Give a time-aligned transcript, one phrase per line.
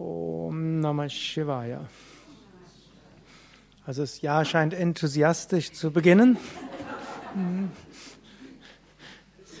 [0.00, 1.86] Om Namah Shivaya.
[3.84, 6.38] Also das Jahr scheint enthusiastisch zu beginnen.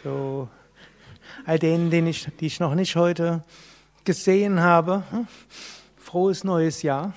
[0.02, 0.48] So,
[1.44, 3.44] all denen, den ich, die ich noch nicht heute
[4.04, 5.02] gesehen habe,
[5.98, 7.12] frohes neues Jahr.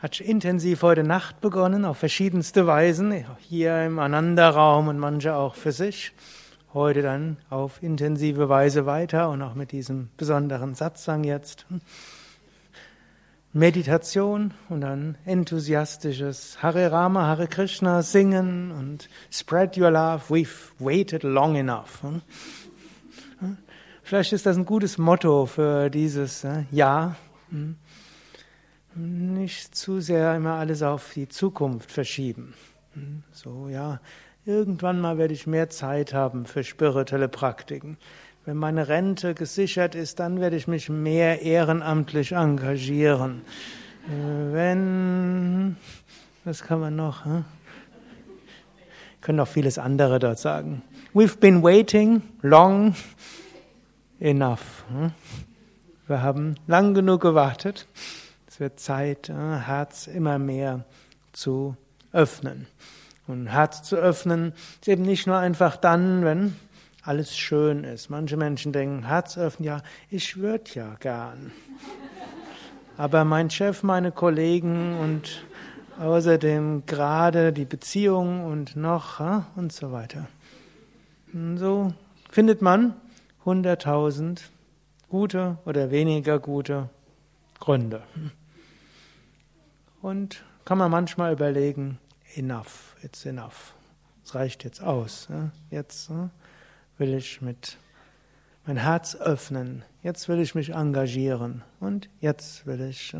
[0.00, 5.72] Hat intensiv heute Nacht begonnen, auf verschiedenste Weisen, hier im Ananda-Raum und manche auch für
[5.72, 6.12] sich
[6.72, 11.66] heute dann auf intensive Weise weiter und auch mit diesem besonderen Satzang jetzt.
[13.52, 21.24] Meditation und dann enthusiastisches Hare Rama, Hare Krishna singen und spread your love, we've waited
[21.24, 22.04] long enough.
[24.04, 27.16] Vielleicht ist das ein gutes Motto für dieses äh, Jahr.
[28.94, 32.54] Nicht zu sehr immer alles auf die Zukunft verschieben.
[33.32, 34.00] So, ja,
[34.46, 37.98] Irgendwann mal werde ich mehr Zeit haben für spirituelle Praktiken.
[38.46, 43.42] Wenn meine Rente gesichert ist, dann werde ich mich mehr ehrenamtlich engagieren.
[44.08, 45.76] Äh, wenn,
[46.44, 47.26] was kann man noch?
[47.26, 47.44] Hm?
[49.20, 50.82] Können noch vieles andere dort sagen.
[51.12, 52.94] We've been waiting long
[54.20, 54.84] enough.
[54.90, 55.12] Hm?
[56.06, 57.86] Wir haben lang genug gewartet.
[58.48, 60.86] Es wird Zeit, äh, Herz immer mehr
[61.32, 61.76] zu
[62.12, 62.66] öffnen.
[63.30, 66.56] Und Herz zu öffnen ist eben nicht nur einfach dann, wenn
[67.02, 68.10] alles schön ist.
[68.10, 71.52] Manche Menschen denken, Herz öffnen, ja, ich würde ja gern.
[72.96, 75.44] Aber mein Chef, meine Kollegen und
[76.00, 79.20] außerdem gerade die Beziehung und noch
[79.56, 80.26] und so weiter.
[81.32, 81.92] Und so
[82.30, 82.94] findet man
[83.44, 84.50] hunderttausend
[85.08, 86.88] gute oder weniger gute
[87.58, 88.02] Gründe.
[90.02, 91.98] Und kann man manchmal überlegen,
[92.36, 93.74] enough, it's enough.
[94.24, 95.28] Es reicht jetzt aus.
[95.70, 96.10] Jetzt
[96.98, 97.78] will ich mit
[98.66, 99.82] mein Herz öffnen.
[100.02, 101.62] Jetzt will ich mich engagieren.
[101.80, 103.16] Und jetzt will ich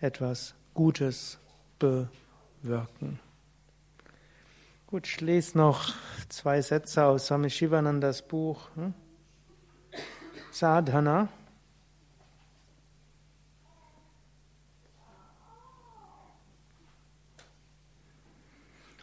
[0.00, 1.38] etwas Gutes
[1.78, 3.20] bewirken.
[4.86, 5.94] Gut, ich lese noch
[6.28, 8.68] zwei Sätze aus Swami Shivanandas Buch.
[10.50, 11.28] Sadhana.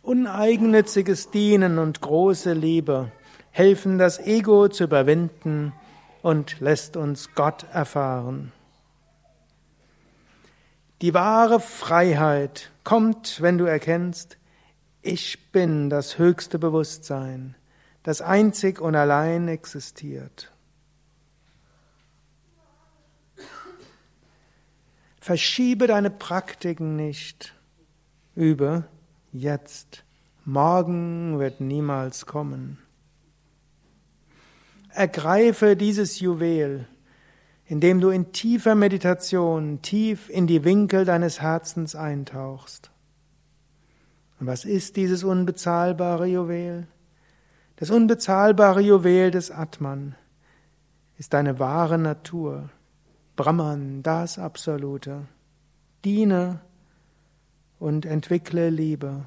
[0.06, 3.12] Uneigennütziges Dienen und große Liebe
[3.50, 5.74] helfen das Ego zu überwinden
[6.22, 8.52] und lässt uns Gott erfahren.
[11.02, 14.38] Die wahre Freiheit kommt, wenn du erkennst,
[15.02, 17.56] ich bin das höchste Bewusstsein,
[18.04, 20.52] das einzig und allein existiert.
[25.20, 27.56] Verschiebe deine Praktiken nicht,
[28.36, 28.88] übe
[29.40, 30.03] jetzt.
[30.46, 32.78] Morgen wird niemals kommen.
[34.90, 36.88] Ergreife dieses Juwel,
[37.66, 42.91] indem du in tiefer Meditation tief in die Winkel deines Herzens eintauchst.
[44.40, 46.88] Und was ist dieses unbezahlbare Juwel?
[47.78, 50.16] Das unbezahlbare Juwel des Atman
[51.18, 52.69] ist deine wahre Natur,
[53.35, 55.28] Brahman, das Absolute.
[56.06, 56.62] Diene
[57.80, 59.25] und entwickle Liebe,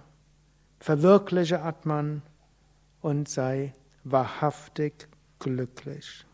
[0.80, 2.22] verwirkliche Atman
[3.00, 3.72] und sei
[4.04, 6.24] wahrhaftig glücklich.